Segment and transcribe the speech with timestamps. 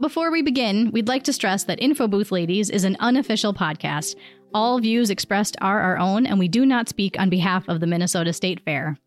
[0.00, 4.16] before we begin, we'd like to stress that Info Booth Ladies is an unofficial podcast.
[4.54, 7.86] All views expressed are our own, and we do not speak on behalf of the
[7.86, 8.98] Minnesota State Fair.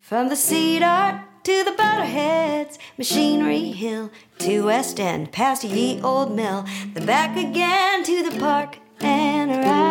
[0.00, 6.66] From the Cedar to the Butterheads, Machinery Hill to West End, past ye old mill,
[6.92, 9.89] then back again to the park and a ride.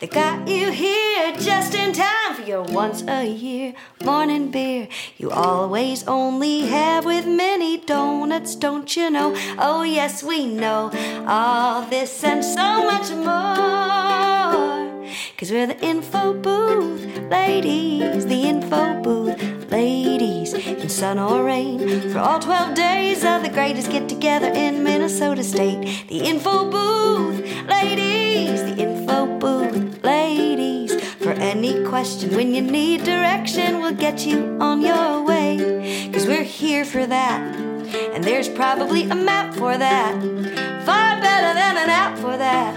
[0.00, 3.74] They got you here just in time for your once a year
[4.04, 4.88] morning beer.
[5.16, 9.34] You always only have with many donuts, don't you know?
[9.58, 10.90] Oh, yes, we know
[11.26, 14.58] all this and so much more.
[15.38, 22.10] Cause we're the info booth ladies, the info booth ladies, in sun or rain.
[22.10, 26.08] For all 12 days of the greatest get together in Minnesota State.
[26.08, 28.97] The info booth ladies, the info
[29.38, 30.94] booth ladies.
[31.16, 36.10] For any question when you need direction, we'll get you on your way.
[36.12, 37.40] Cause we're here for that.
[38.14, 40.14] And there's probably a map for that.
[40.84, 42.74] Far better than an app for that.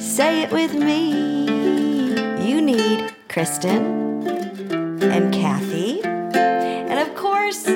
[0.00, 1.36] Say it with me.
[2.48, 4.28] You need Kristen
[5.02, 7.66] and Kathy, and of course,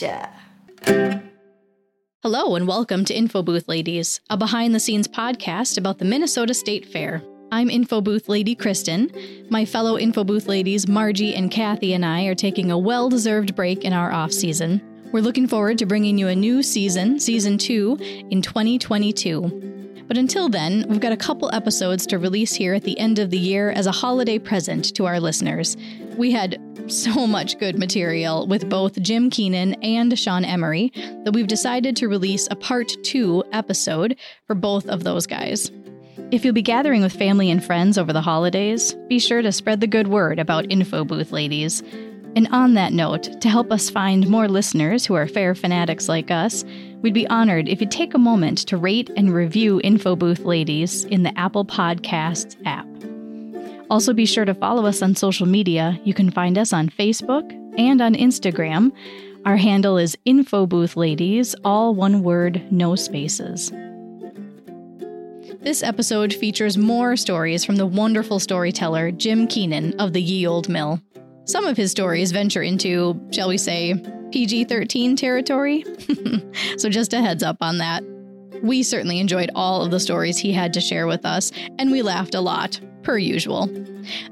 [0.00, 1.22] betcha.
[2.22, 6.54] Hello, and welcome to Info Booth Ladies, a behind the scenes podcast about the Minnesota
[6.54, 7.22] State Fair.
[7.52, 9.10] I'm Info Booth Lady Kristen.
[9.48, 13.54] My fellow Info Booth ladies, Margie and Kathy, and I are taking a well deserved
[13.54, 14.82] break in our off season.
[15.12, 17.96] We're looking forward to bringing you a new season, season two,
[18.30, 20.04] in 2022.
[20.08, 23.30] But until then, we've got a couple episodes to release here at the end of
[23.30, 25.76] the year as a holiday present to our listeners.
[26.16, 30.92] We had so much good material with both Jim Keenan and Sean Emery
[31.24, 35.70] that we've decided to release a part two episode for both of those guys.
[36.30, 39.80] If you'll be gathering with family and friends over the holidays, be sure to spread
[39.80, 41.82] the good word about Info Booth Ladies.
[42.34, 46.30] And on that note, to help us find more listeners who are fair fanatics like
[46.30, 46.64] us,
[47.00, 51.04] we'd be honored if you'd take a moment to rate and review Info Booth Ladies
[51.04, 52.86] in the Apple Podcasts app.
[53.88, 56.00] Also, be sure to follow us on social media.
[56.04, 58.90] You can find us on Facebook and on Instagram.
[59.44, 63.70] Our handle is Info Booth Ladies, all one word, no spaces.
[65.60, 70.68] This episode features more stories from the wonderful storyteller Jim Keenan of the Ye Old
[70.68, 71.00] Mill.
[71.44, 73.94] Some of his stories venture into, shall we say,
[74.32, 75.84] PG 13 territory.
[76.76, 78.02] so, just a heads up on that.
[78.62, 82.02] We certainly enjoyed all of the stories he had to share with us, and we
[82.02, 83.70] laughed a lot, per usual.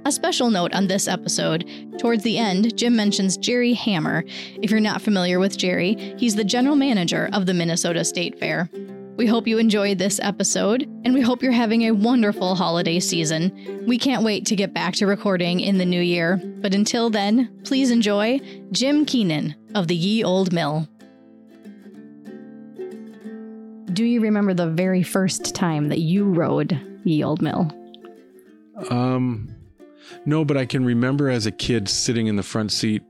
[0.05, 1.65] A special note on this episode
[2.01, 4.25] towards the end, Jim mentions Jerry Hammer.
[4.61, 8.69] If you're not familiar with Jerry, he's the general manager of the Minnesota State Fair.
[9.17, 13.85] We hope you enjoyed this episode, and we hope you're having a wonderful holiday season.
[13.87, 17.57] We can't wait to get back to recording in the new year, but until then,
[17.63, 18.41] please enjoy
[18.73, 20.89] Jim Keenan of the Ye Old Mill.
[23.93, 27.71] Do you remember the very first time that you rode Ye Old Mill?
[28.91, 29.55] Um,
[30.27, 33.03] no, but I can remember as a kid sitting in the front seat.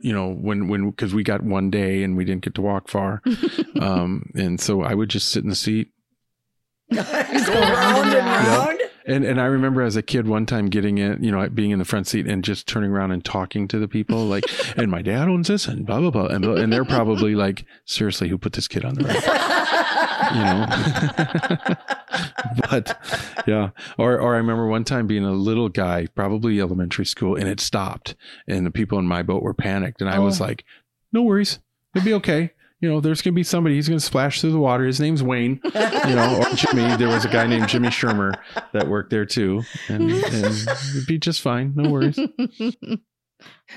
[0.00, 2.88] You know, when when because we got one day and we didn't get to walk
[2.88, 3.20] far,
[3.80, 5.90] um, and so I would just sit in the seat.
[6.92, 8.78] Go round and round.
[9.08, 11.78] And and I remember as a kid one time getting in, you know, being in
[11.78, 14.44] the front seat and just turning around and talking to the people like,
[14.76, 17.64] and my dad owns this and blah blah blah, and, blah, and they're probably like,
[17.86, 19.77] seriously, who put this kid on the ride?
[20.34, 20.66] You know.
[22.70, 22.96] but
[23.46, 27.48] yeah, or or I remember one time being a little guy, probably elementary school, and
[27.48, 28.14] it stopped,
[28.46, 30.44] and the people in my boat were panicked, and I was Oh.
[30.44, 30.64] like,
[31.12, 31.58] no worries,
[31.94, 32.52] it'll be okay.
[32.80, 33.74] You know, there's gonna be somebody.
[33.74, 34.84] He's gonna splash through the water.
[34.86, 35.60] His name's Wayne.
[35.64, 36.96] You know, or Jimmy.
[36.96, 38.34] There was a guy named Jimmy Shermer
[38.72, 41.72] that worked there too, and, and it'd be just fine.
[41.74, 42.18] No worries.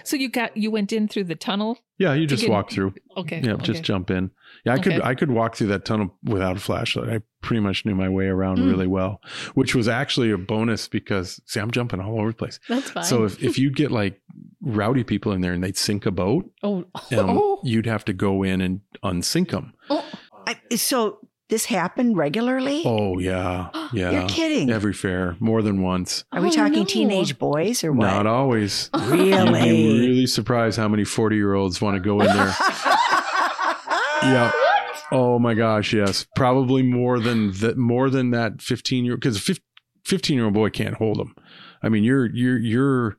[0.04, 1.78] So you got you went in through the tunnel.
[1.98, 2.94] Yeah, you just get- walk through.
[3.18, 3.42] Okay.
[3.44, 3.64] Yeah, okay.
[3.64, 4.32] just jump in.
[4.66, 7.10] Yeah, I could I could walk through that tunnel without a flashlight.
[7.10, 8.68] I pretty much knew my way around Mm.
[8.68, 9.22] really well,
[9.54, 12.60] which was actually a bonus because see, I'm jumping all over the place.
[12.70, 13.04] That's fine.
[13.04, 14.22] So if, if you get like
[14.62, 16.78] rowdy people in there and they'd sink a boat, Oh.
[16.78, 17.60] um, oh.
[17.64, 19.74] you'd have to go in and unsink them.
[19.90, 20.06] oh.
[20.48, 21.20] I, so
[21.52, 22.82] this happened regularly?
[22.84, 24.10] Oh yeah, yeah.
[24.12, 24.72] You're kidding.
[24.72, 26.24] Every fair, more than once.
[26.32, 26.86] Are we Oh, talking no.
[26.86, 28.08] teenage boys or what?
[28.08, 28.90] Not always.
[29.00, 30.00] You'd be Really?
[30.00, 32.56] really surprised how many 40 year olds want to go in there.
[34.24, 34.52] yeah.
[35.12, 36.26] Oh my gosh, yes.
[36.36, 39.60] Probably more than that more than that 15 year old because
[40.06, 41.36] 15 year old boy can't hold them.
[41.84, 43.18] I mean, you're you're you're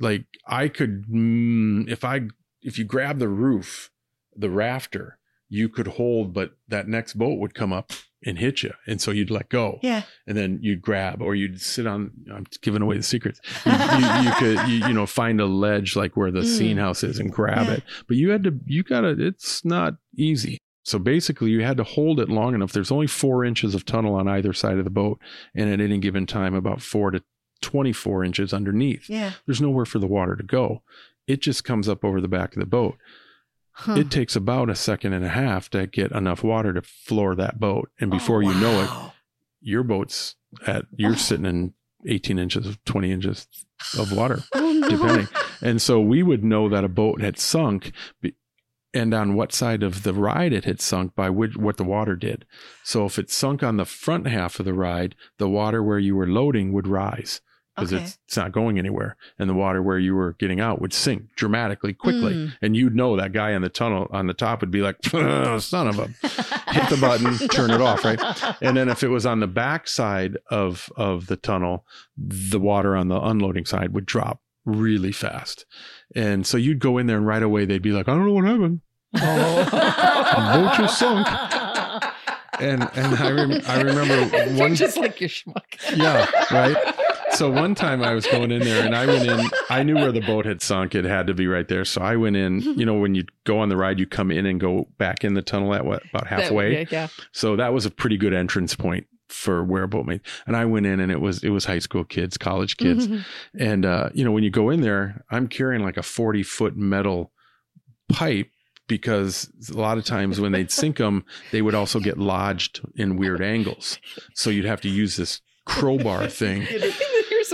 [0.00, 2.22] like I could mm, if I
[2.62, 3.90] if you grab the roof,
[4.34, 5.17] the rafter,
[5.48, 7.92] you could hold but that next boat would come up
[8.24, 8.72] and hit you.
[8.86, 10.02] And so you'd let go Yeah.
[10.26, 13.40] and then you'd grab or you'd sit on, I'm giving away the secrets.
[13.64, 16.56] You, you, you could, you, you know, find a ledge like where the Mm.
[16.58, 17.74] scene house is and grab Yeah.
[17.74, 17.82] it.
[18.08, 20.58] But you had to, you gotta, it's not easy.
[20.84, 22.72] So basically you had to hold it long enough.
[22.72, 25.18] There's only four inches of tunnel on either side of the boat.
[25.54, 27.22] And at any given time, about four to
[27.60, 29.08] 24 inches underneath.
[29.08, 29.32] Yeah.
[29.46, 30.82] There's nowhere for the water to go.
[31.26, 32.96] It just comes up over the back of the boat.
[33.78, 33.94] Huh.
[33.94, 37.60] It takes about a second and a half to get enough water to floor that
[37.60, 37.90] boat.
[38.00, 38.90] And oh, before you know it,
[39.60, 40.34] your boat's
[40.66, 41.14] at you're oh.
[41.14, 43.46] sitting in 18 inches of 20 inches
[43.96, 45.28] of water oh, depending.
[45.62, 47.92] And so we would know that a boat had sunk
[48.92, 52.16] and on what side of the ride it had sunk by which, what the water
[52.16, 52.46] did.
[52.82, 56.16] So if it sunk on the front half of the ride the water where you
[56.16, 57.40] were loading would rise
[57.78, 58.02] because Okay.
[58.04, 61.34] it's, it's not going anywhere and the water where you were getting out would sink
[61.36, 62.52] dramatically quickly Mm.
[62.62, 65.86] and you'd know that guy in the tunnel on the top would be like son
[65.88, 66.06] of a
[66.72, 68.20] hit the button, turn it off, right?
[68.62, 71.84] And then if it was on the back side of of the tunnel,
[72.16, 75.64] the water on the unloading side would drop really fast.
[76.14, 78.32] And so you'd go in there and right away they'd be like, I don't know
[78.32, 78.80] what happened.
[79.16, 79.64] Oh.
[80.52, 81.26] boat just sunk.
[82.60, 85.62] And and I rem- I remember You're one just like your schmuck.
[85.96, 86.76] yeah, right.
[87.38, 90.10] So one time I was going in there and I went in, I knew where
[90.10, 90.96] the boat had sunk.
[90.96, 91.84] It had to be right there.
[91.84, 94.44] So I went in, you know, when you go on the ride, you come in
[94.44, 96.72] and go back in the tunnel at what, about That- halfway.
[96.80, 97.08] yeah, yeah.
[97.30, 100.20] So that was a pretty good entrance point for where a boat made.
[100.48, 103.06] And I went in and it was, it was high school kids, college kids.
[103.58, 106.76] And, uh, you know, when you go in there, I'm carrying like a 40 foot
[106.76, 107.30] metal
[108.10, 108.50] pipe
[108.88, 113.16] because a lot of times when they'd sink them, they would also get lodged in
[113.16, 114.00] weird angles.
[114.34, 116.66] So you'd have to use this crowbar thing.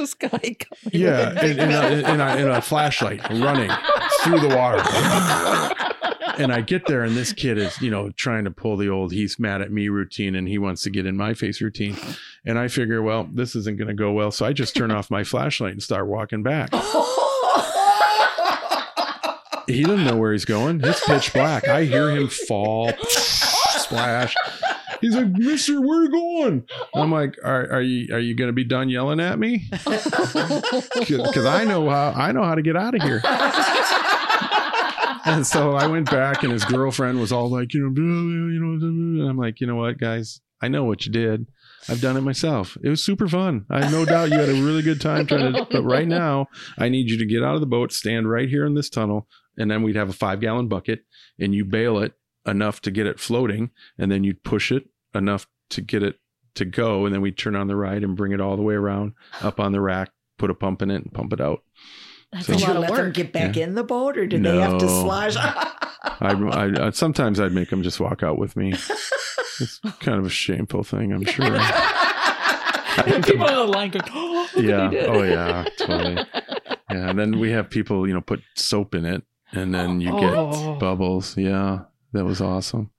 [0.05, 0.93] This guy coming.
[0.93, 3.71] Yeah, and, and, a, and, a, and a flashlight running
[4.23, 4.83] through the water.
[6.37, 9.15] And I get there, and this kid is, you know, trying to pull the old
[9.15, 11.97] "he's mad at me" routine, and he wants to get in my face routine.
[12.45, 15.11] And I figure, well, this isn't going to go well, so I just turn off
[15.11, 16.69] my flashlight and start walking back.
[19.67, 20.83] He doesn't know where he's going.
[20.85, 21.67] It's pitch black.
[21.67, 24.35] I hear him fall, splash.
[25.05, 26.65] He's like, Mister, where are you going?
[26.95, 29.69] I'm like, are, are you are you going to be done yelling at me?
[31.05, 33.21] Because I know how I know how to get out of here.
[35.27, 38.87] And so I went back, and his girlfriend was all like, you know, you know,
[38.87, 41.47] and I'm like, you know what, guys, I know what you did.
[41.89, 42.79] I've done it myself.
[42.83, 43.67] It was super fun.
[43.69, 45.67] I have no doubt you had a really good time trying to.
[45.71, 46.47] But right now,
[46.79, 49.29] I need you to get out of the boat, stand right here in this tunnel,
[49.59, 51.01] and then we'd have a five gallon bucket,
[51.39, 52.15] and you bail it
[52.47, 56.17] enough to get it floating, and then you'd push it enough to get it
[56.57, 58.75] to go, and then we'd turn on the ride and bring it all the way
[58.75, 59.13] around
[59.43, 61.63] up on the rack, put a pump in it, and pump it out.
[62.33, 63.65] That's So- a Did you lot of let them get back Yeah.
[63.65, 65.03] in the boat, or did they have to No.
[65.03, 65.37] slosh?
[65.37, 68.73] I, I, I sometimes I'd make them just walk out with me.
[68.73, 71.47] It's kind of a shameful thing, I'm sure.
[73.23, 74.85] People on the line go, oh, look yeah.
[74.85, 75.09] what he did.
[75.09, 75.65] Oh yeah.
[75.79, 76.15] Totally.
[76.91, 77.11] Yeah.
[77.11, 79.23] And then we have people, you know, put soap in it,
[79.53, 80.77] and then you get Oh.
[80.79, 81.37] bubbles.
[81.37, 81.81] Yeah.
[82.13, 82.91] That was awesome.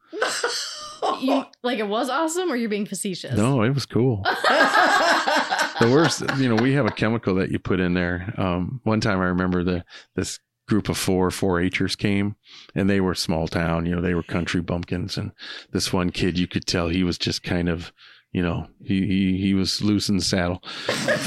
[1.66, 3.36] Like it was awesome, or you're being facetious?
[3.36, 4.22] No, it was cool.
[4.24, 8.34] the worst, you know, we have a chemical that you put in there.
[8.38, 9.84] Um, one time I remember the
[10.16, 12.36] this group of four 4-Hers came
[12.74, 15.18] and they were small town, you know, they were country bumpkins.
[15.18, 15.32] And
[15.72, 17.92] this one kid, you could tell he was just kind of,
[18.32, 20.64] you know, he, he, he was loose in the saddle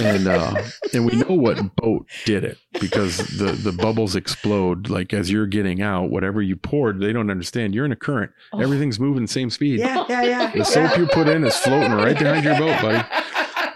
[0.00, 4.88] and, uh, and we know what boat did it because the, the bubbles explode.
[4.88, 8.32] Like as you're getting out, whatever you poured, they don't understand you're in a current.
[8.52, 8.60] Oh.
[8.60, 9.80] Everything's moving the same speed.
[9.80, 10.52] yeah, yeah, yeah.
[10.54, 13.04] The soap you put in is floating right behind your boat, buddy.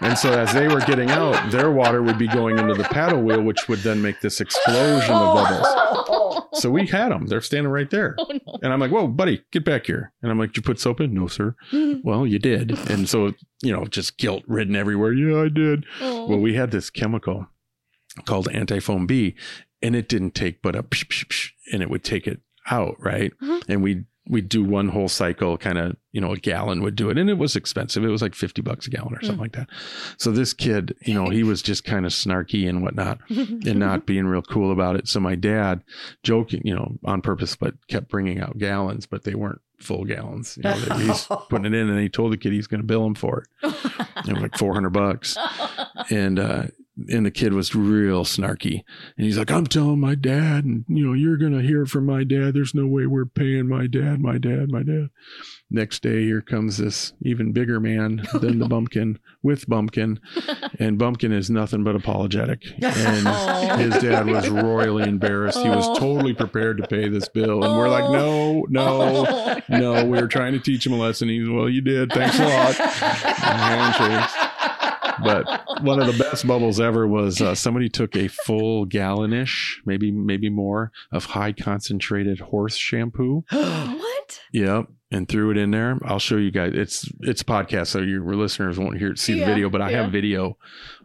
[0.01, 3.21] And so as they were getting out, their water would be going into the paddle
[3.21, 5.67] wheel, which would then make this explosion of bubbles.
[5.69, 6.47] Oh.
[6.53, 7.27] So we had them.
[7.27, 8.15] They're standing right there.
[8.17, 8.59] Oh no.
[8.61, 10.11] And I'm like, whoa, buddy, get back here.
[10.21, 11.13] And I'm like, did you put soap in?
[11.13, 11.55] No, sir.
[11.71, 12.01] Mm-hmm.
[12.03, 12.77] Well, you did.
[12.89, 15.13] And so, you know, just guilt ridden everywhere.
[15.13, 15.85] Yeah, I did.
[16.01, 16.27] Oh.
[16.27, 17.47] Well, we had this chemical
[18.25, 19.35] called antifoam B,
[19.81, 22.95] and it didn't take but a psh, psh, psh, and it would take it out,
[22.99, 23.31] right?
[23.41, 23.63] Mhm.
[23.67, 27.09] And we we'd do one whole cycle, kind of, you know, a gallon would do
[27.09, 28.05] it, and it was expensive.
[28.05, 29.67] It was like fifty bucks a gallon or something like that.
[30.17, 34.05] So this kid, you know, he was just kind of snarky and whatnot, and not
[34.05, 35.09] being real cool about it.
[35.09, 35.83] So my dad,
[36.23, 40.55] joking, you know, on purpose, but kept bringing out gallons, but they weren't full gallons.
[40.55, 43.05] You know, he's putting it in, and he told the kid he's going to bill
[43.05, 43.73] him for it.
[44.25, 45.35] It was like four hundred bucks
[46.09, 46.67] and uh,
[47.09, 48.83] and the kid was real snarky.
[49.17, 52.23] And he's like, I'm telling my dad, and you know, you're gonna hear from my
[52.23, 52.53] dad.
[52.53, 55.09] There's no way we're paying my dad, my dad, my dad.
[55.71, 60.19] Next day, here comes this even bigger man than the bumpkin with bumpkin,
[60.79, 62.61] and bumpkin is nothing but apologetic.
[62.81, 63.77] And Oh.
[63.77, 65.59] his dad was royally embarrassed.
[65.59, 65.95] He was Oh.
[65.95, 70.05] totally prepared to pay this bill, and we're like, no, no, no.
[70.05, 71.29] We were trying to teach him a lesson.
[71.29, 72.11] He's well, you did.
[72.11, 72.75] Thanks a lot.
[75.23, 75.45] But
[75.83, 80.49] one of the best bubbles ever was uh, somebody took a full gallonish, maybe maybe
[80.49, 83.43] more, of high concentrated horse shampoo.
[83.49, 84.39] what?
[84.51, 85.97] Yep, and threw it in there.
[86.05, 86.71] I'll show you guys.
[86.75, 90.11] It's it's a podcast, so your listeners won't hear see the video, but I have
[90.11, 90.57] video.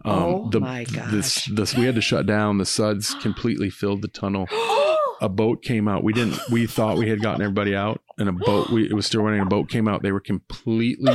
[0.05, 1.57] Um, Oh the, my This gosh.
[1.57, 2.59] this we had to shut down.
[2.59, 4.47] The suds completely filled the tunnel.
[5.21, 6.05] A boat came out.
[6.05, 6.39] We didn't.
[6.51, 8.71] We thought we had gotten everybody out, and a boat.
[8.71, 9.41] We it was still running.
[9.41, 10.03] A boat came out.
[10.03, 11.15] They were completely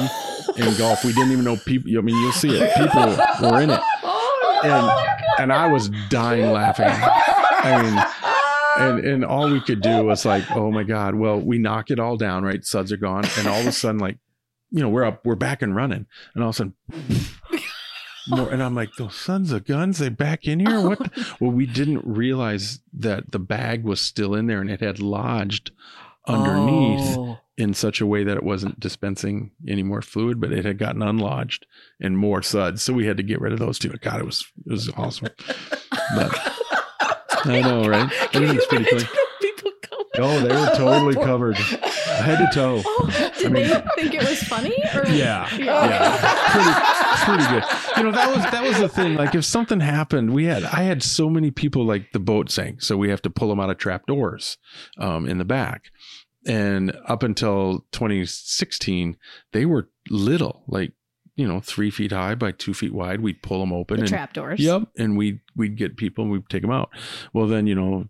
[0.58, 1.06] engulfed.
[1.06, 1.90] We didn't even know people.
[1.98, 2.76] I mean, you'll see it.
[2.76, 3.16] People
[3.50, 3.80] were in it,
[4.64, 4.92] and
[5.40, 6.90] and I was dying laughing.
[6.90, 8.04] I mean,
[8.78, 11.16] and and all we could do was like, oh my god.
[11.16, 12.64] Well, we knock it all down, right?
[12.66, 14.18] Suds are gone, and all of a sudden, like,
[14.70, 16.74] you know, we're up, we're back and running, and all of a sudden.
[18.28, 20.80] More, and I'm like, those sons of guns, they back in here?
[20.82, 21.00] What?
[21.00, 25.00] the-" Well, we didn't realize that the bag was still in there and it had
[25.00, 25.72] lodged
[26.28, 27.40] underneath Oh.
[27.58, 31.02] in such a way that it wasn't dispensing any more fluid, but it had gotten
[31.02, 31.66] unlodged
[32.00, 32.82] and more suds.
[32.82, 33.90] So we had to get rid of those two.
[34.02, 35.28] God, it was it was awesome.
[36.16, 36.32] But
[37.46, 38.10] I know, right?
[38.34, 39.06] Everything's pretty clean.
[40.16, 42.82] Oh, they were totally covered, head to toe.
[42.86, 44.76] Oh, did I mean- they think it was funny?
[44.94, 45.06] Or?
[45.08, 46.18] Yeah, yeah,
[46.52, 46.70] pretty,
[47.24, 47.64] pretty good.
[47.98, 49.16] You know, that was that was the thing.
[49.16, 52.82] Like, if something happened, we had I had so many people like the boat sank,
[52.82, 54.58] so we have to pull them out of trap doors
[54.98, 55.92] um, in the back.
[56.46, 59.16] And up until 2016,
[59.54, 60.92] they were little, like
[61.36, 63.22] you know, three feet high by two feet wide.
[63.22, 64.60] We'd pull them open The and trapdoors.
[64.60, 64.84] Yep.
[64.98, 66.90] And we we'd get people and we'd take them out.
[67.34, 68.08] Well, then, you know,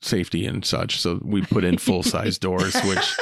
[0.00, 1.00] safety and such.
[1.00, 3.16] So we put in full size doors, which,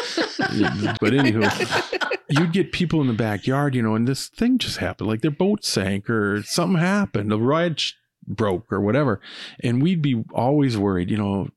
[1.01, 5.09] but anywho, you'd get people in the backyard, you know, and this thing just happened.
[5.09, 7.31] Like their boat sank or something happened.
[7.31, 7.93] The ride sh-
[8.27, 9.21] broke or whatever.
[9.63, 11.49] And we'd be always worried, you know,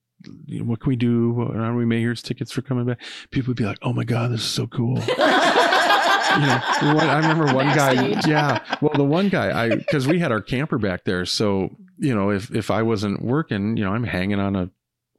[0.64, 1.32] what can we do?
[1.32, 3.00] What- Are we Mayor's tickets for coming back?
[3.32, 5.00] People would be like, oh my God, this is so cool.
[5.08, 6.62] you know,
[6.94, 8.20] one, I remember one guy.
[8.28, 8.60] Yeah.
[8.82, 12.30] Well, the one guy, I because we had our camper back there, so you know,
[12.30, 14.70] if if I wasn't working, you know, I'm hanging on a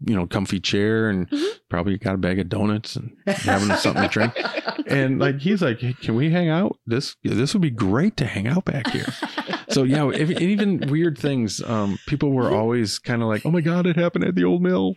[0.04, 1.30] you know comfy chair and
[1.68, 4.34] probably got a bag of donuts and having something to drink.
[4.86, 6.76] And like he's like, hey, can we hang out?
[6.84, 9.06] This this would be great to hang out back here.
[9.70, 11.62] So yeah, if, even weird things.
[11.62, 14.62] Um, people were always kind of like, oh my god, it happened at the old
[14.62, 14.94] mill.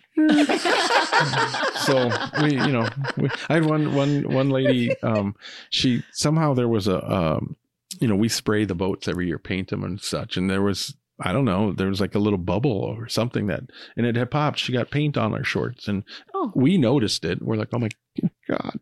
[1.86, 2.10] so
[2.41, 5.00] we, you know, we, I had one one one lady.
[5.03, 5.36] Um,
[5.69, 7.55] she somehow there was a, um,
[8.00, 10.95] you know, we spray the boats every year, paint them and such, and there was.
[11.20, 11.72] I don't know.
[11.74, 13.62] There was like a little bubble or something that,
[13.96, 14.60] and it had popped.
[14.60, 16.03] She got paint on her shorts, and
[16.34, 16.51] Oh.
[16.55, 17.41] we noticed it.
[17.41, 17.89] We're like, "Oh my
[18.50, 18.79] god,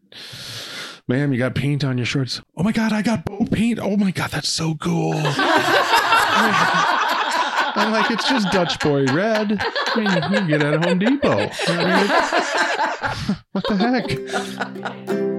[1.08, 3.80] ma'am, you got paint on your shorts." Oh my god, I got boat paint.
[3.80, 5.14] Oh my god, that's so cool.
[7.74, 9.58] I'm like, it's just Dutch boy red.
[9.62, 11.50] I mean, you can get it at Home Depot.
[11.68, 13.76] I mean, what the
[15.18, 15.31] heck?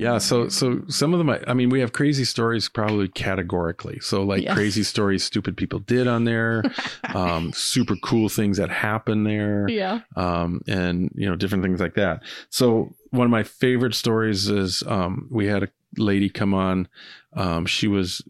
[0.00, 3.98] Yeah, so so some of them, I, I mean, we have crazy stories probably categorically.
[4.00, 4.54] So like Yeah.
[4.54, 6.62] crazy stories stupid people did on there,
[7.14, 10.00] um, super cool things that happen there Yeah.
[10.16, 12.22] um, and you know different things like that.
[12.48, 16.88] So one of my favorite stories is um, we had a lady come on.
[17.34, 18.22] Um, she was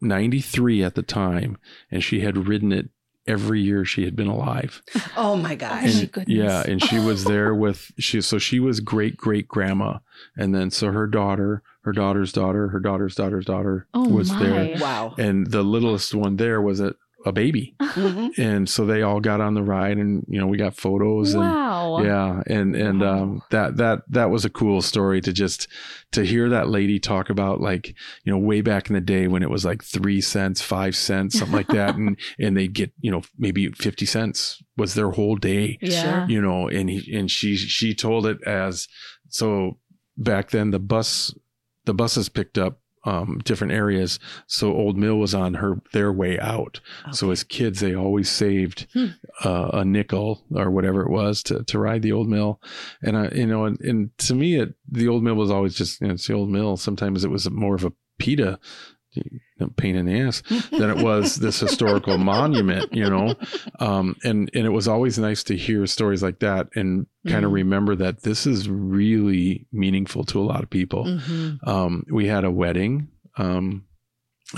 [0.00, 1.58] 93 at the time,
[1.90, 2.90] and she had ridden it
[3.26, 4.82] every year she had been alive.
[5.16, 5.94] Oh my Oh gosh.
[5.94, 6.28] my goodness.
[6.28, 8.20] Yeah, and she was there with she.
[8.20, 9.98] So she was great great grandma,
[10.36, 14.38] and then so her daughter, her daughter's daughter, her daughter's daughter's daughter Oh was my.
[14.40, 15.14] there, Wow.
[15.18, 18.30] and the littlest one there was a, a baby, Mhm.
[18.38, 21.42] and so they all got on the ride, and you know we got photos and
[21.42, 22.02] Wow.
[22.02, 23.22] yeah and and Wow.
[23.22, 25.66] um that that that was a cool story to just
[26.12, 29.42] to hear that lady talk about like you know way back in the day when
[29.42, 33.10] it was like three cents five cents something like that and and they'd get you
[33.10, 36.26] know maybe 50 cents was their whole day Yeah.
[36.28, 38.86] you know and he and she she told it as
[39.28, 39.78] so
[40.16, 41.34] back then the bus
[41.86, 44.18] the buses picked up um different areas.
[44.46, 46.80] So old mill was on her their way out.
[47.12, 49.06] So as kids they always saved Hmm.
[49.44, 52.60] uh, a nickel or whatever it was to to ride the old mill.
[53.02, 56.00] And I you know and, and to me it the old mill was always just
[56.00, 56.76] you know, it's the old mill.
[56.76, 58.58] Sometimes it was more of a pita
[59.76, 63.34] pain in the ass than it was this historical monument you know
[63.80, 67.50] um and and it was always nice to hear stories like that and kind of
[67.50, 67.54] Mhm.
[67.54, 71.66] remember that this is really meaningful to a lot of people Mhm.
[71.66, 73.84] um we had a wedding um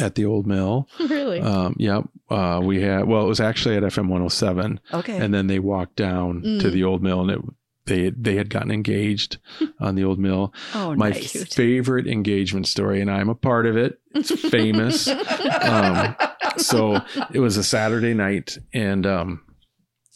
[0.01, 0.89] at the old mill.
[1.09, 1.41] really?
[1.41, 2.03] Um, yep.
[2.29, 4.81] Uh, we had, well, it was actually at FM 107.
[4.93, 5.17] Okay.
[5.17, 6.73] And then they walked down to Mm.
[6.73, 7.41] the old mill and it,
[7.87, 9.39] they, they had gotten engaged
[9.81, 10.53] on the old mill.
[10.75, 11.55] oh, My nice.
[11.55, 13.99] favorite engagement story, and I'm a part of it.
[14.15, 15.09] It's famous.
[15.63, 16.17] um,
[16.59, 17.01] so
[17.33, 19.43] it was a Saturday night, and um,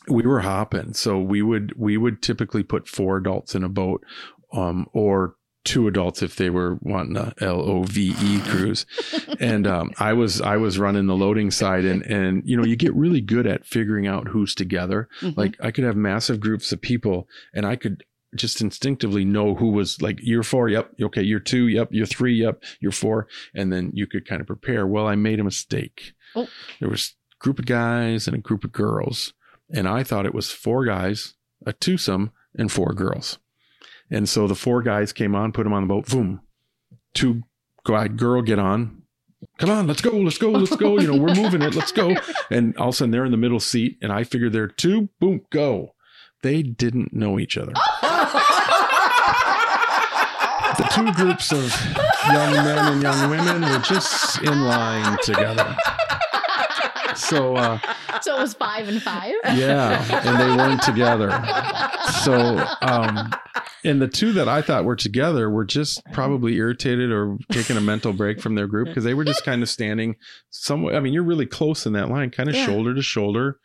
[0.08, 0.94] we were hopping.
[0.94, 4.04] So we would we would typically put four adults in a boat,
[4.52, 8.86] um, or two adults if they were wanting a L O V E cruise.
[9.38, 12.76] and um, I was I was running the loading side, and and you know you
[12.76, 15.08] get really good at figuring out who's together.
[15.20, 15.36] Mhm.
[15.36, 18.04] Like I could have massive groups of people, and I could
[18.36, 22.34] just instinctively know who was like you're four yep okay you're two yep you're three
[22.34, 23.26] yep you're four
[23.56, 26.46] and then you could kind of prepare well i made a mistake Oh.
[26.78, 29.32] there was a group of guys and a group of girls
[29.74, 31.34] and i thought it was four guys
[31.66, 33.40] a twosome and four girls
[34.10, 36.06] and so the four guys came on put them on the boat.
[36.08, 36.40] Boom.
[37.14, 37.42] Two
[37.84, 39.02] guy girl get on.
[39.58, 40.98] Come on let's go let's go let's go.
[40.98, 42.14] You know we're moving it let's go.
[42.50, 45.08] And all of a sudden they're in the middle seat and i figured they're two
[45.20, 45.94] boom go.
[46.42, 47.72] They didn't know each other.
[50.76, 51.60] The two groups of
[52.32, 55.76] young men and young women were just in line together.
[57.30, 57.78] So uh,
[58.22, 59.34] so it was five and five.
[59.54, 61.30] yeah, and they weren't together.
[62.25, 63.32] So um,
[63.84, 67.80] and the two that I thought were together were just probably irritated or taking a
[67.80, 70.16] mental break from their group because they were just kind of standing
[70.50, 70.94] somewhere.
[70.96, 72.66] I mean, you're really close in that line, kind of Yeah.
[72.66, 73.58] shoulder to shoulder.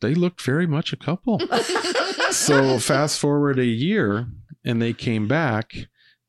[0.00, 1.40] They looked very much a couple.
[2.30, 4.28] so fast forward a year
[4.64, 5.72] and they came back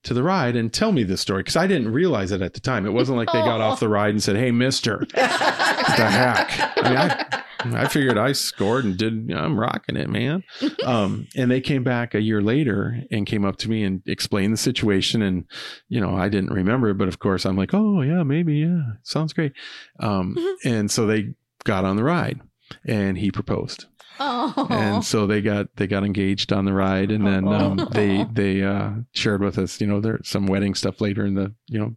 [0.03, 2.59] to the ride and tell me this story because I didn't realize it at the
[2.59, 2.85] time.
[2.85, 6.89] It wasn't like they got off the ride and said, "Hey, Mister, the heck?" I
[6.89, 9.13] mean, I, I figured I scored and did.
[9.13, 10.43] You know, I'm rocking it, man.
[10.85, 14.51] Um, and they came back a year later and came up to me and explained
[14.51, 15.21] the situation.
[15.21, 15.45] And
[15.89, 18.81] you know, I didn't remember it, but of course, I'm like, "Oh yeah, maybe yeah,
[19.03, 19.53] sounds great."
[19.99, 22.41] Um, and so they got on the ride,
[22.85, 23.85] and he proposed
[24.23, 24.67] Oh.
[24.69, 28.61] and so they got they got engaged on the ride and then um, they they
[28.63, 31.95] uh, shared with us you know there's some wedding stuff later in the you know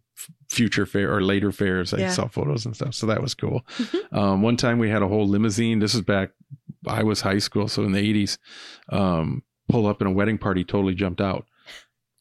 [0.49, 1.93] future fair or later fairs.
[1.93, 2.11] I Yeah.
[2.11, 3.61] saw photos and stuff so that was cool.
[4.13, 6.31] Um, one time we had a whole limousine this is back
[6.87, 8.39] i was high school so in the 80s
[8.91, 11.47] um, pull up in a wedding party totally jumped out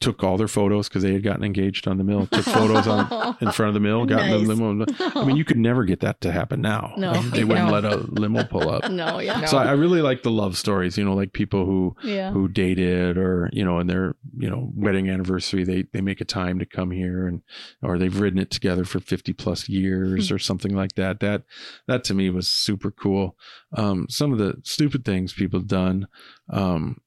[0.03, 3.36] took all their photos because they had gotten engaged on the mill took photos on
[3.41, 6.00] in front of the mill got in the limo i mean you could never get
[6.01, 7.13] that to happen now No.
[7.21, 7.73] they wouldn't No.
[7.73, 10.97] let a limo pull up no, yeah, so I I really like the love stories,
[10.97, 12.32] you know, like people who yeah.
[12.32, 16.25] who dated or you know, in their you know wedding anniversary, they they make a
[16.25, 17.41] time to come here and
[17.82, 21.19] or they've ridden it together for fifty plus years or something like that.
[21.21, 21.43] That
[21.88, 23.36] that to me was super cool.
[23.75, 26.08] Um, some of the stupid things people have done.
[26.49, 26.97] Um,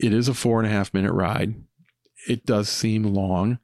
[0.00, 1.54] it is a four and a half minute ride.
[2.28, 3.58] It does seem long,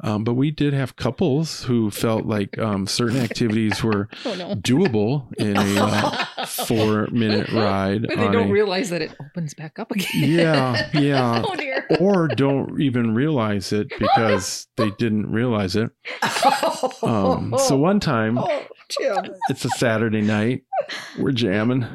[0.00, 4.54] um, but we did have couples who felt like um, certain activities were Oh no.
[4.54, 8.02] doable in a uh, four minute ride.
[8.02, 10.06] But they don't a- realize that it opens back up again.
[10.14, 11.42] yeah, yeah.
[11.44, 11.84] Oh dear.
[12.00, 15.90] Or don't even realize it because they didn't realize it.
[17.02, 18.62] Um, so one time, oh,
[19.48, 20.62] it's a Saturday night,
[21.18, 21.86] we're jamming.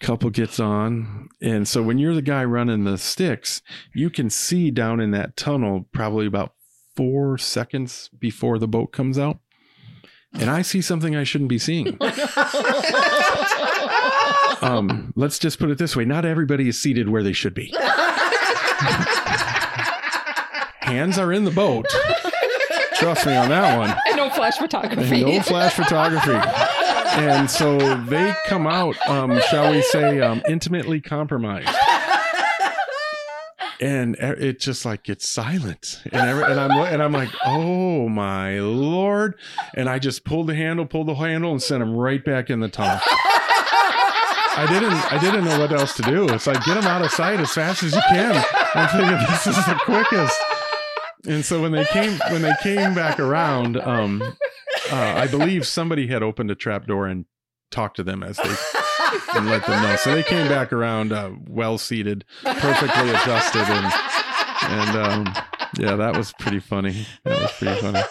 [0.00, 3.62] Couple gets on, and so when you're the guy running the sticks,
[3.94, 6.52] you can see down in that tunnel probably about
[6.94, 9.38] four seconds before the boat comes out,
[10.34, 11.98] and I see something I shouldn't be seeing.
[14.62, 17.74] Um, let's just put it this way: not everybody is seated where they should be.
[20.80, 21.86] Hands are in the boat.
[22.94, 23.94] Trust me on that one.
[24.08, 25.22] And no flash photography.
[25.22, 26.32] No flash photography.
[27.16, 31.68] And so they come out, um, shall we say, um, intimately compromised.
[33.78, 38.58] And it just like gets silent, and every, and I'm and I'm like, oh my
[38.58, 39.34] lord!
[39.74, 42.60] And I just pulled the handle, pulled the handle, and sent him right back in
[42.60, 42.98] the tunnel.
[44.58, 46.26] I didn't I didn't know what else to do.
[46.30, 48.42] It's like get them out of sight as fast as you can.
[48.74, 50.40] I'm thinking this is the quickest.
[51.26, 54.22] And so when they came when they came back around, um,
[54.92, 57.24] uh, I believe somebody had opened a trap door and
[57.70, 58.54] talked to them as they
[59.34, 59.96] and let them know.
[59.96, 63.92] So they came back around, uh, well seated, perfectly adjusted, and
[64.62, 65.34] and um,
[65.78, 67.06] yeah, that was pretty funny.
[67.24, 68.00] That was pretty funny.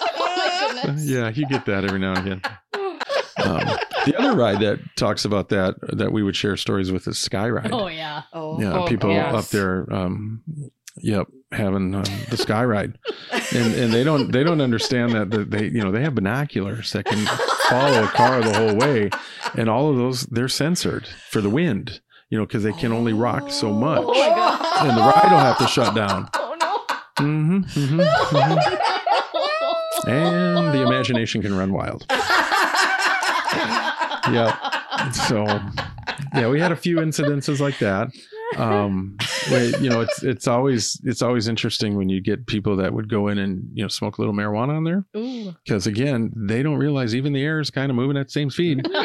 [0.78, 0.96] Oh my.
[1.02, 2.42] Yeah, you get that every now and again.
[3.38, 7.18] Um, the other ride that talks about that that we would share stories with is
[7.18, 7.72] Sky Ride.
[7.72, 8.24] Oh yeah.
[8.34, 9.34] Oh, yeah, Oh, people yes.
[9.34, 10.42] up there, um,
[10.98, 12.98] yep, having um, the Sky Ride,
[13.54, 16.92] and and they don't they don't understand that that they you know they have binoculars
[16.94, 17.26] that can
[17.70, 19.10] follow a car the whole way,
[19.56, 23.14] and all of those they're censored for the wind, you know, because they can only
[23.14, 24.88] rock so much, Oh my god.
[24.88, 26.30] and the ride will have to shut down.
[26.38, 27.26] Oh no.
[27.26, 28.02] hmm hmm
[30.08, 32.06] and the imagination can run wild.
[34.32, 34.56] yeah.
[35.12, 35.46] So,
[36.36, 38.10] yeah, we had a few incidences like that.
[38.58, 39.18] Um,
[39.50, 43.28] you know, it's it's always it's always interesting when you get people that would go
[43.28, 45.06] in and you know smoke a little marijuana on there
[45.64, 48.50] because again, they don't realize even the air is kind of moving at the same
[48.50, 48.86] speed.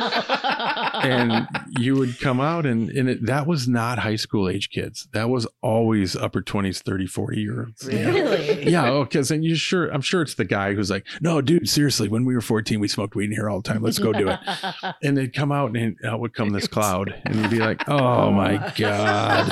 [1.03, 5.09] and you would come out and, and it, that was not high school age kids.
[5.13, 7.87] That was always upper 20s, 30, 40 year olds.
[7.87, 8.69] really?
[8.69, 11.69] Yeah, oh, because and you sure I'm sure it's the guy who's like, no, dude,
[11.69, 13.83] seriously, when we were 14, we smoked weed in here all the time.
[13.83, 14.39] Let's go do it.
[15.03, 17.99] And they'd come out and out would come this cloud, and you'd be like, oh,
[17.99, 18.31] oh.
[18.31, 19.51] my god,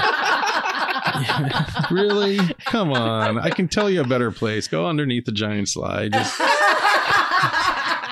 [1.90, 2.38] really?
[2.66, 4.68] Come on, I can tell you a better place.
[4.68, 6.12] Go underneath the giant slide.
[6.12, 6.38] Just,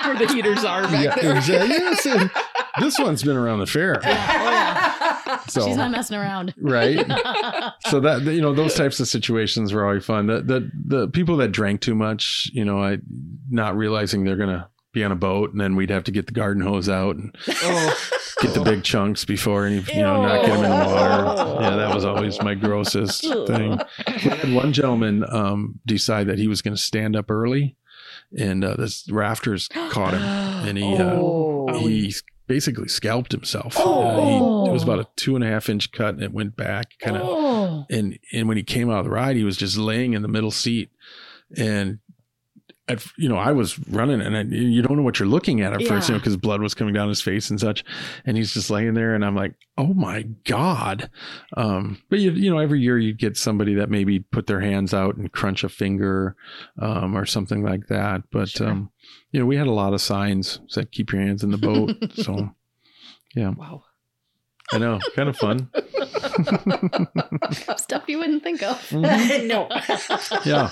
[0.05, 1.35] Where the heaters are back yeah, there.
[1.37, 1.69] exactly.
[1.69, 2.31] Yes, and
[2.79, 5.39] this one's been around the fair, Oh, yeah.
[5.47, 6.53] so She's not messing around.
[6.57, 6.97] right.
[7.87, 10.27] so that you know those types of situations were always fun.
[10.27, 12.97] The the the people that drank too much, you know, I
[13.49, 16.31] not realizing they're gonna be on a boat, and then we'd have to get the
[16.33, 17.35] garden hose out and
[18.41, 21.61] get the big chunks before any you know not get them in the water.
[21.61, 23.79] Yeah, that was always my grossest thing.
[24.07, 27.75] We had one gentleman um, decide that he was going to stand up early,
[28.37, 31.77] and uh, this rafters caught him, and he uh, Oh.
[31.79, 32.13] he
[32.47, 33.75] basically scalped himself.
[33.77, 34.01] Oh.
[34.03, 34.25] Uh,
[34.63, 36.93] he, it was about a two and a half inch cut, and it went back
[36.99, 37.85] kind of Oh.
[37.89, 40.27] and and when he came out of the ride, he was just laying in the
[40.27, 40.89] middle seat,
[41.55, 41.99] and
[42.89, 45.73] at, you know I was running, and I, you don't know what you're looking at
[45.73, 47.83] at first, you know, because blood was coming down his face and such,
[48.25, 51.09] and he's just laying there, and I'm like, oh my god,
[51.55, 54.93] um, but you you know every year you'd get somebody that maybe put their hands
[54.93, 56.35] out and crunch a finger,
[56.79, 58.69] um, or something like that, but Sure.
[58.69, 58.91] um,
[59.31, 61.95] you know we had a lot of signs that keep your hands in the boat,
[62.13, 62.51] so
[63.35, 63.49] yeah.
[63.49, 63.83] Wow.
[64.73, 65.69] I know, kind of fun,
[67.77, 68.77] Stuff you wouldn't think of.
[68.89, 69.47] Mhm.
[69.47, 69.67] no.
[70.45, 70.71] yeah.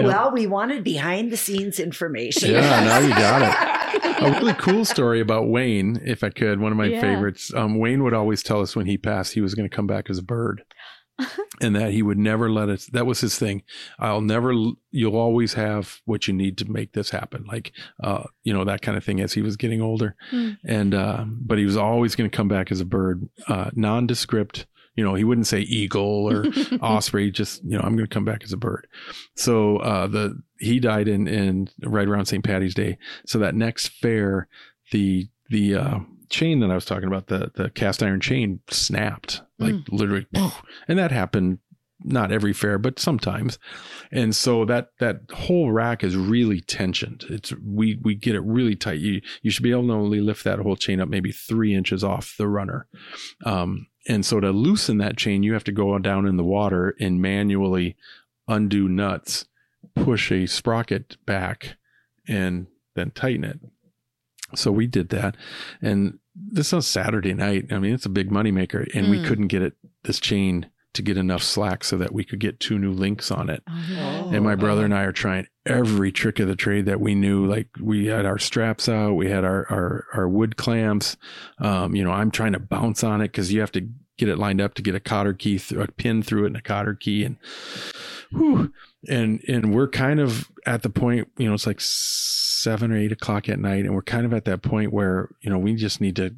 [0.00, 2.50] Well, we wanted behind the scenes information.
[2.50, 4.04] Yeah, now you got it.
[4.22, 7.00] a really cool story about Wayne, if I could, one of my Yeah.
[7.00, 7.52] favorites.
[7.54, 10.08] Um, Wayne would always tell us when he passed he was going to come back
[10.10, 10.62] as a bird.
[11.62, 13.62] and that he would never let it that was his thing
[13.98, 14.52] i'll never
[14.90, 17.72] you'll always have what you need to make this happen like
[18.04, 20.50] uh you know that kind of thing as he was getting older Hmm.
[20.66, 24.66] and uh but he was always going to come back as a bird uh nondescript
[24.96, 26.44] you know he wouldn't say eagle or
[26.80, 28.86] osprey just you know i'm going to come back as a bird.
[29.36, 32.98] So uh the he died in in right around st patty's day.
[33.26, 34.48] So that next fair
[34.92, 39.42] the the uh chain that i was talking about the the cast iron chain snapped
[39.60, 40.26] like literally
[40.88, 41.58] and that happened
[42.04, 43.58] not every fair but sometimes.
[44.12, 47.24] And so that that whole rack is really tensioned.
[47.30, 49.00] It's we we get it really tight.
[49.00, 52.04] You you should be able to only lift that whole chain up maybe three inches
[52.04, 52.86] off the runner.
[53.44, 56.94] Um and so to loosen that chain you have to go down in the water
[57.00, 57.96] and manually
[58.48, 59.46] undo nuts
[59.94, 61.76] push a sprocket back
[62.28, 63.60] and then tighten it.
[64.54, 65.36] So we did that.
[65.82, 67.72] And this was saturday night.
[67.72, 69.26] I mean it's a big moneymaker and we Mm.
[69.26, 70.66] couldn't get it this chain
[70.96, 74.30] to get enough slack so that we could get two new links on it Oh,
[74.32, 77.46] and my brother and I are trying every trick of the trade that we knew.
[77.46, 81.16] Like we had our straps out, we had our our, our wood clamps.
[81.58, 84.38] Um, you know, I'm trying to bounce on it because you have to get it
[84.38, 86.94] lined up to get a cotter key, th- a pin through it, and a cotter
[86.94, 87.36] key, and
[88.30, 88.72] whew,
[89.08, 91.28] and and we're kind of at the point.
[91.36, 94.44] You know, it's like seven or eight o'clock at night, and we're kind of at
[94.46, 96.34] that point where you know we just need to.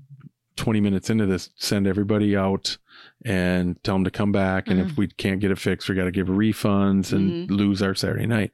[0.59, 2.77] 20 minutes into this, send everybody out
[3.25, 4.68] and tell them to come back.
[4.68, 5.01] And if mm-hmm.
[5.01, 7.55] we can't get it fixed, we got to give refunds and mm-hmm.
[7.55, 8.53] lose our Saturday night.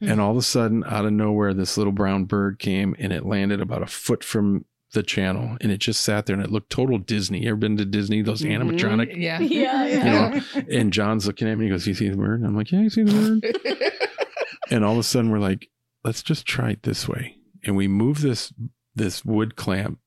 [0.00, 0.20] And mm-hmm.
[0.20, 3.60] all of a sudden, out of nowhere, this little brown bird came and it landed
[3.60, 6.98] about a foot from the channel and it just sat there and it looked total
[6.98, 7.42] Disney.
[7.42, 8.22] You ever been to Disney?
[8.22, 9.16] Those animatronic.
[9.16, 9.40] Yeah.
[9.40, 11.66] Yeah, You know, and John's looking at me.
[11.66, 13.92] He goes, "You see the bird?" And I'm like, "Yeah, you see the bird."
[14.70, 15.70] and all of a sudden, we're like,
[16.04, 18.52] "Let's just try it this way." And we move this
[18.94, 19.98] this wood clamp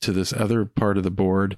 [0.00, 1.56] to this other part of the board,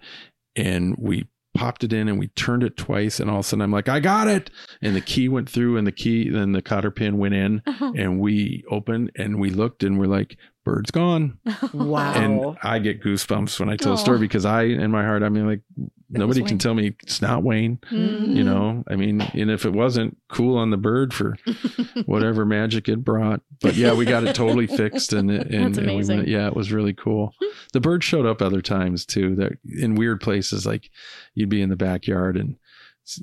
[0.57, 3.21] and we popped it in and we turned it twice.
[3.21, 4.51] And all of a sudden, I'm like, "I got it!"
[4.81, 8.21] And the key went through, and the key, then the cotter pin went in, and
[8.21, 11.39] we opened and we looked, and we're like, "Bird's gone."
[11.73, 12.13] Wow.
[12.15, 15.29] And I get goosebumps when I tell a story because I, in my heart, I
[15.29, 15.61] mean, like,
[16.09, 18.37] nobody can tell me it's not Wayne Mm-hmm.
[18.37, 21.39] you know i mean and if it wasn't cool on the bird for
[22.05, 25.87] whatever magic it brought but yeah we got it totally fixed and it- and, and
[25.97, 27.33] we went, yeah it was really cool
[27.73, 30.91] the bird showed up other times too that in weird places like
[31.35, 32.57] you'd be in the backyard and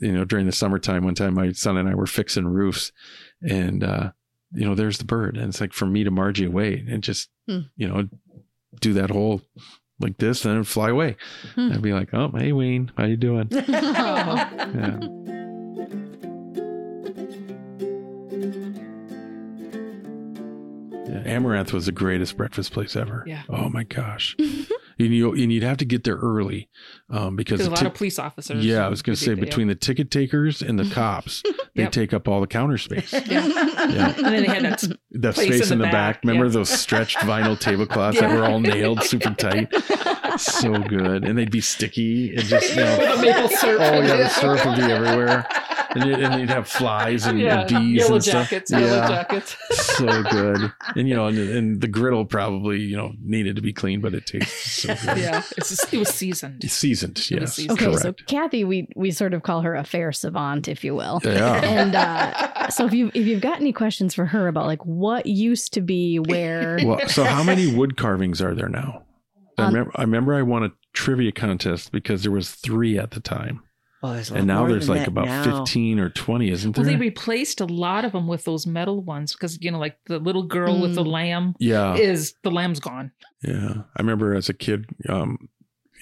[0.02, 2.92] you know during the summertime one time my son and i were fixing roofs
[3.48, 4.10] and uh
[4.54, 7.30] you know there's the bird and it's like for me to margie away and just
[7.48, 7.60] Hmm.
[7.76, 8.08] you know
[8.82, 9.42] do that whole
[10.00, 11.16] like this and then fly away
[11.56, 11.72] Hmm.
[11.74, 13.60] i'd be like oh hey wayne how you doing Oh.
[13.66, 15.00] yeah
[21.08, 23.24] Yeah, Amaranth was the greatest breakfast place ever.
[23.26, 23.42] Yeah.
[23.50, 24.36] Oh my gosh.
[25.00, 26.70] and you and you'd have to get there early,
[27.10, 28.66] um, because There's a lot tic- of police officers.
[28.66, 31.42] yeah, I was going to say between the ticket takers and the cops,
[31.76, 31.92] they Yep.
[31.94, 33.14] take up all the counter space.
[33.30, 33.46] Yeah.
[33.48, 34.14] Yeah.
[34.16, 34.84] And then they had that.
[35.12, 36.16] The Place space in in the the back.
[36.18, 36.52] back, Remember yeah.
[36.52, 39.74] those stretched vinyl tablecloths that were all nailed super tight?
[40.40, 41.24] So good.
[41.26, 43.82] And they'd be sticky and just, you know, the maple syrup.
[43.82, 45.48] oh yeah, the syrup would be everywhere.
[45.96, 47.62] And, you, and you'd have flies and, yeah.
[47.62, 48.50] and bees Yellow and stuff.
[48.50, 48.72] jackets.
[48.72, 49.58] Yellow yeah, jackets.
[49.98, 50.72] so good.
[50.96, 54.14] And you know, and, and the griddle probably you know needed to be clean, but
[54.14, 55.18] it tastes so good.
[55.18, 55.42] yeah.
[55.58, 56.64] It's just, it was seasoned.
[56.64, 57.18] It's seasoned.
[57.18, 57.82] It Yes, seasoned.
[57.82, 58.14] Okay, so.
[58.28, 61.22] Kathy, we we sort of call her a fair savant, if you will.
[61.24, 61.56] yeah.
[61.64, 65.26] And uh, so if you if you've got any questions for her about like what
[65.26, 69.04] used to be where, Well, so how many wood carvings are there now?
[69.58, 73.12] I Um, remember, I remember I won a trivia contest because there was three at
[73.12, 73.62] the time,
[74.02, 75.44] Oh, there's a lot and now more there's than like about now.
[75.44, 76.84] fifteen or twenty, isn't there?
[76.86, 79.98] Well, they replaced a lot of them with those metal ones because you know, like
[80.06, 81.12] the little girl with the Mm.
[81.12, 83.12] lamb yeah, is the lamb's gone.
[83.44, 83.74] yeah.
[83.98, 85.50] I remember as a kid, um,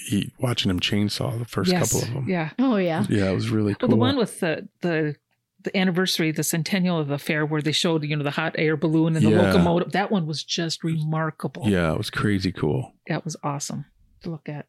[0.07, 1.91] he watching him chainsaw the first Yes.
[1.91, 2.29] couple of them.
[2.29, 2.51] Yeah.
[2.59, 3.89] oh yeah, yeah, it was really cool.
[3.89, 5.15] Well, the one with the the
[5.63, 8.77] the anniversary, the centennial of the fair, where they showed you know the hot air
[8.77, 9.41] balloon and the Yeah.
[9.41, 9.91] locomotive.
[9.93, 11.63] That one was just remarkable.
[11.67, 12.93] yeah, it was crazy cool.
[13.07, 13.85] that was awesome
[14.21, 14.67] to look at.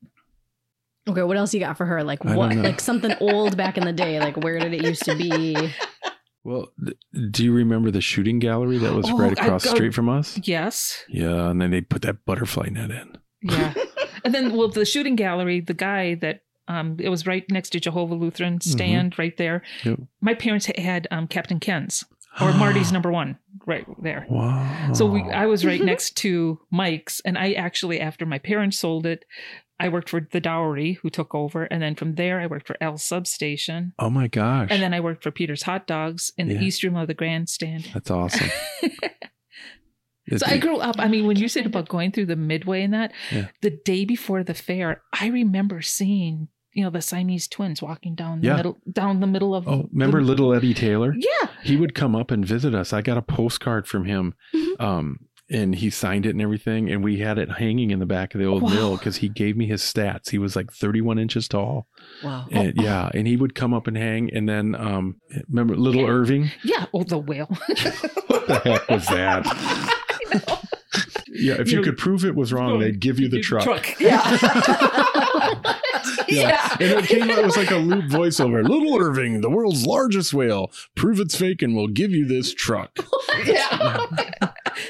[1.08, 2.04] Okay, what else you got for her?
[2.04, 2.54] Like I what?
[2.54, 4.20] Like something old back in the day.
[4.20, 5.72] Like where did it used to be?
[6.44, 6.96] Well, th-
[7.30, 10.38] do you remember the shooting gallery that was Oh, right across the street from us?
[10.44, 11.04] Yes.
[11.08, 13.18] Yeah, and then they put that butterfly net in.
[13.42, 13.74] Yeah.
[14.24, 17.80] and then, well, the shooting gallery, the guy that um, it was right next to
[17.80, 19.62] Jehovah Lutheran stand right there.
[19.80, 19.88] Mm-hmm.
[19.90, 20.00] Yep.
[20.20, 22.04] My parents had um, Captain Ken's
[22.40, 24.26] or Marty's number one right there.
[24.30, 24.92] Wow.
[24.94, 29.04] So we, I was right next to Mike's, and I actually, after my parents sold
[29.06, 29.24] it,
[29.80, 32.76] I worked for the Dowry, who took over, and then from there I worked for
[32.80, 34.68] L Substation, oh my gosh.
[34.70, 36.58] and then I worked for Peter's Hot Dogs in Yeah.
[36.58, 37.90] the East Room of the Grandstand.
[37.94, 38.50] That's awesome.
[40.36, 40.96] So I grew up.
[40.98, 43.46] I mean, when you said about going through the Midway and that, Yeah.
[43.62, 48.42] the day before the fair, I remember seeing you know the Siamese twins walking down
[48.42, 48.56] the Yeah.
[48.56, 49.66] middle down the middle of.
[49.66, 51.14] Oh, remember the- little Eddie Taylor?
[51.16, 51.48] Yeah.
[51.64, 52.92] He would come up and visit us.
[52.92, 54.34] I got a postcard from him.
[54.54, 54.80] Mhm.
[54.80, 55.18] Um,
[55.50, 56.90] and he signed it and everything.
[56.90, 58.68] And we had it hanging in the back of the old Wow.
[58.70, 60.30] mill because he gave me his stats.
[60.30, 61.86] He was like 31 inches tall.
[62.22, 62.46] Wow.
[62.50, 63.10] And yeah.
[63.14, 64.30] And he would come up and hang.
[64.34, 65.16] And then, um,
[65.48, 66.50] remember little Irving?
[66.64, 66.86] Yeah.
[66.92, 67.46] Oh, the whale.
[68.28, 70.64] What the heck was that?
[71.30, 71.54] Yeah.
[71.60, 74.00] If you, You- could prove it was wrong, they'd give you the truck.
[74.00, 74.20] Yeah.
[76.38, 76.76] Yeah.
[76.80, 78.62] And it came out, it was like a loop voiceover.
[78.66, 80.70] Little Irving, the world's largest whale.
[80.94, 82.90] Prove it's fake and we'll give you this truck.
[83.46, 84.04] yeah.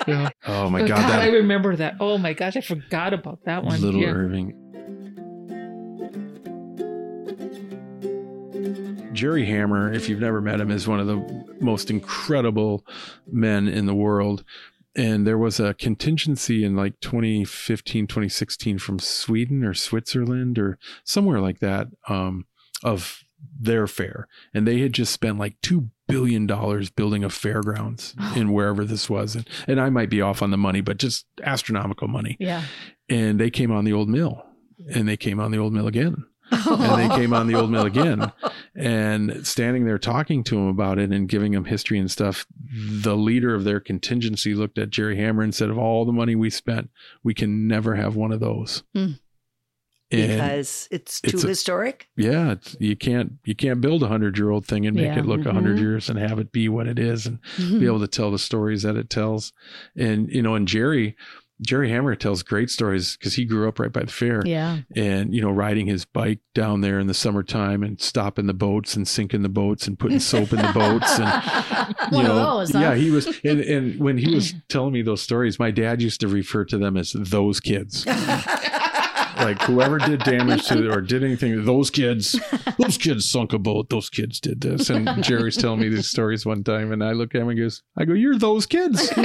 [0.07, 0.31] Yeah.
[0.47, 0.99] Oh my Oh, God.
[0.99, 1.95] I that remember that.
[2.01, 3.81] Oh my gosh, I forgot about that one.
[3.81, 4.09] little yeah.
[4.11, 4.55] Irving.
[9.13, 12.85] Jerry Hammer, if you've never met him, is one of the most incredible
[13.31, 14.45] men in the world.
[14.99, 21.41] And there was a contingency in like 2015, 2016 from Sweden or Switzerland or somewhere
[21.41, 22.47] like that um,
[22.83, 23.21] of
[23.59, 24.27] their fair.
[24.53, 26.47] And they had just spent like $2 billion
[26.97, 29.37] building a fairgrounds in wherever this was.
[29.37, 32.65] And, and I might be off on the money, but just astronomical money Yeah.
[33.09, 34.45] and they came on the old mill
[34.93, 37.85] and they came on the old mill again and they came on the old mill
[37.95, 38.33] again
[38.75, 42.47] and standing there talking to him about it and giving him history and stuff
[43.03, 46.35] the leader of their contingency looked at jerry hammer and said of all the money
[46.35, 46.91] we spent
[47.23, 49.13] we can never have one of those Hmm.
[50.11, 52.09] because it's too it's a- historic.
[52.17, 55.19] yeah it's, you can't you can't build a hundred year old thing and make Yeah.
[55.19, 55.81] it look a 100 Mhm.
[55.81, 57.81] years and have it be what it is and Mm-hmm.
[57.81, 59.53] be able to tell the stories that it tells.
[59.97, 61.17] And you know, and Jerry,
[61.61, 64.43] Jerry Hammer tells great stories because he grew up right by the fair.
[64.45, 64.79] yeah.
[64.95, 68.95] And you know, riding his bike down there in the summertime and stopping the boats
[68.95, 72.79] and sinking the boats and putting soap in the boats and you know, those, huh?
[72.79, 73.27] yeah, he was.
[73.45, 76.79] And and when he was telling me those stories, my dad used to refer to
[76.79, 78.07] them as those kids.
[79.39, 82.39] like whoever did damage to or did anything, those kids,
[82.79, 83.89] those kids sunk a boat.
[83.89, 84.91] Those kids did this.
[84.91, 87.83] And Jerry's telling me these stories one time, and I look at him and goes,
[87.97, 89.11] I go, you're those kids.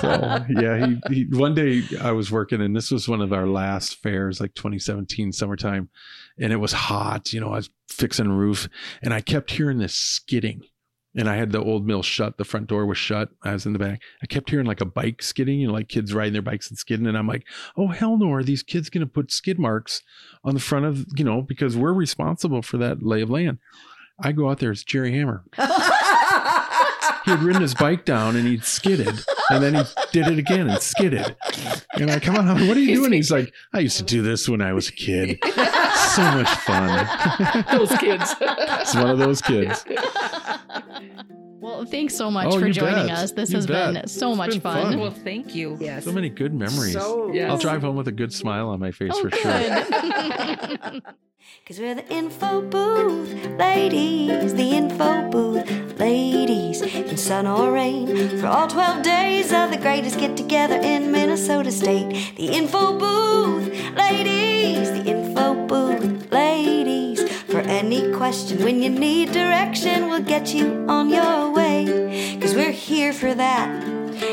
[0.00, 3.46] so yeah, he, he one day I was working, and this was one of our
[3.46, 5.88] last fairs, like 2017 summertime,
[6.38, 7.32] and it was hot.
[7.32, 8.68] You know, I was fixing a roof,
[9.02, 10.62] and I kept hearing this skidding.
[11.16, 12.38] And I had the old mill shut.
[12.38, 13.30] The front door was shut.
[13.42, 14.00] I was in the back.
[14.22, 16.78] I kept hearing like a bike skidding, you know, like kids riding their bikes and
[16.78, 17.08] skidding.
[17.08, 17.44] And I'm like,
[17.76, 18.30] oh, hell no.
[18.32, 20.02] Are these kids going to put skid marks
[20.44, 23.58] on the front of, you know, because we're responsible for that lay of land.
[24.22, 25.42] I go out there, it's Jerry Hammer.
[27.24, 29.20] He had ridden his bike down and he'd skidded.
[29.50, 31.36] And then he did it again and skidded.
[31.94, 33.12] And I come on, what are you doing?
[33.12, 35.38] He's like, I used to do this when I was a kid.
[36.10, 37.06] So much fun.
[37.70, 38.34] Those kids.
[38.40, 39.84] it's one of those kids.
[41.60, 43.18] Well, thanks so much Oh, for joining bet.
[43.18, 43.32] us.
[43.32, 43.94] This You has bet.
[43.94, 44.82] been so It's much been fun.
[44.92, 44.98] fun.
[44.98, 45.76] Well, thank you.
[45.78, 46.04] Yes.
[46.04, 46.94] So many good memories.
[46.94, 47.50] So Yeah.
[47.50, 49.52] I'll drive home with a good smile on my face Oh, for sure.
[51.66, 55.68] Cause we're the info booth ladies, the info booth
[56.00, 58.38] ladies, in sun or rain.
[58.40, 62.36] For all 12 days of the greatest get together in Minnesota State.
[62.36, 67.20] The info booth ladies, the info booth ladies.
[67.52, 72.38] For any question when you need direction, we'll get you on your way.
[72.40, 73.68] Cause we're here for that,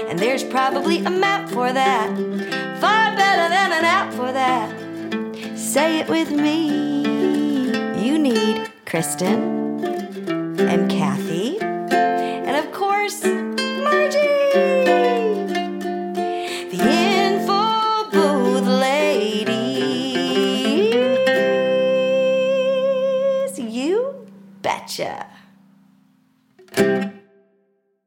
[0.08, 2.08] and there's probably a map for that.
[2.80, 4.68] Far better than an app for that.
[5.58, 8.06] Say it with me.
[8.06, 9.58] You need Kristen
[10.60, 11.27] and Kathy,